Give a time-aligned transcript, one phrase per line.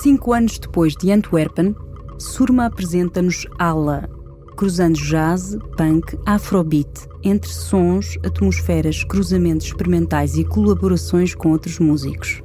[0.00, 1.74] Cinco anos depois de Antwerpen,
[2.18, 4.08] Surma apresenta-nos Ala,
[4.56, 12.40] cruzando jazz, punk, afrobeat, entre sons, atmosferas, cruzamentos experimentais e colaborações com outros músicos.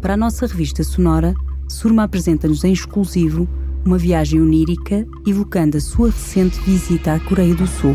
[0.00, 1.34] Para a nossa revista sonora,
[1.68, 3.46] Surma apresenta-nos em exclusivo
[3.84, 7.94] uma viagem onírica evocando a sua recente visita à Coreia do Sul.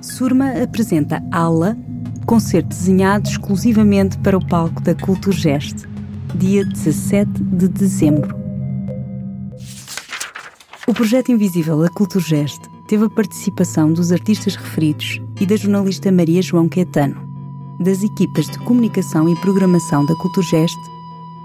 [0.00, 1.76] Surma apresenta Ala,
[2.26, 5.86] concerto desenhado exclusivamente para o palco da Culturgest,
[6.34, 8.34] dia 17 de dezembro.
[10.86, 16.42] O projeto invisível A Culturgest teve a participação dos artistas referidos e da jornalista Maria
[16.42, 17.16] João Quetano,
[17.80, 20.78] das equipas de comunicação e programação da Culturgest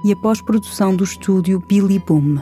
[0.04, 2.40] e a pós-produção do estúdio Billy Boom.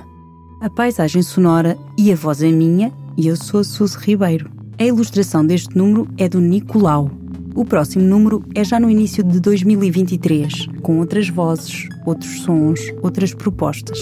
[0.61, 4.49] A paisagem sonora e a voz é minha e eu sou a Suzy Ribeiro.
[4.79, 7.11] A ilustração deste número é do Nicolau.
[7.55, 13.33] O próximo número é já no início de 2023, com outras vozes, outros sons, outras
[13.33, 13.97] propostas.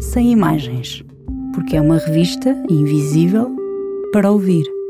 [0.00, 1.04] Sem imagens,
[1.54, 3.54] porque é uma revista invisível
[4.12, 4.81] para ouvir.